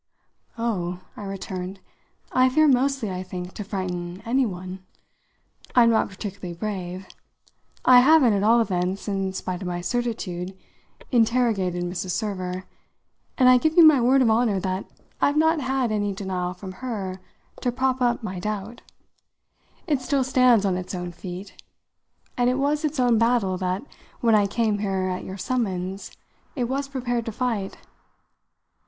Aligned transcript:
"Oh," 0.57 1.01
I 1.15 1.25
returned, 1.25 1.79
"I 2.31 2.49
fear, 2.49 2.67
mostly, 2.67 3.11
I 3.11 3.21
think, 3.21 3.53
to 3.53 3.63
frighten 3.63 4.23
any 4.25 4.47
one. 4.47 4.79
I'm 5.75 5.91
not 5.91 6.09
particularly 6.09 6.55
brave. 6.57 7.05
I 7.85 7.99
haven't, 7.99 8.33
at 8.33 8.41
all 8.41 8.61
events, 8.61 9.07
in 9.07 9.31
spite 9.33 9.61
of 9.61 9.67
my 9.67 9.79
certitude, 9.81 10.57
interrogated 11.11 11.83
Mrs. 11.83 12.09
Server, 12.13 12.65
and 13.37 13.47
I 13.47 13.59
give 13.59 13.77
you 13.77 13.85
my 13.85 14.01
word 14.01 14.23
of 14.23 14.31
honour 14.31 14.59
that 14.61 14.85
I've 15.21 15.37
not 15.37 15.61
had 15.61 15.91
any 15.91 16.13
denial 16.13 16.55
from 16.55 16.71
her 16.81 17.21
to 17.61 17.71
prop 17.71 18.01
up 18.01 18.23
my 18.23 18.39
doubt. 18.39 18.81
It 19.85 20.01
still 20.01 20.23
stands 20.23 20.65
on 20.65 20.77
its 20.77 20.95
own 20.95 21.11
feet, 21.11 21.61
and 22.35 22.49
it 22.49 22.55
was 22.55 22.83
its 22.83 22.99
own 22.99 23.19
battle 23.19 23.55
that, 23.59 23.83
when 24.19 24.33
I 24.33 24.47
came 24.47 24.79
here 24.79 25.09
at 25.09 25.23
your 25.23 25.37
summons, 25.37 26.09
it 26.55 26.63
was 26.63 26.87
prepared 26.87 27.23
to 27.27 27.31
fight. 27.31 27.77